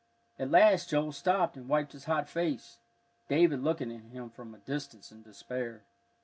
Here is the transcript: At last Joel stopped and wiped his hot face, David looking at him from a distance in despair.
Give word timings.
At 0.39 0.49
last 0.49 0.89
Joel 0.89 1.11
stopped 1.11 1.55
and 1.55 1.69
wiped 1.69 1.91
his 1.91 2.05
hot 2.05 2.27
face, 2.27 2.79
David 3.27 3.61
looking 3.61 3.93
at 3.93 4.01
him 4.05 4.31
from 4.31 4.55
a 4.55 4.57
distance 4.57 5.11
in 5.11 5.21
despair. 5.21 5.83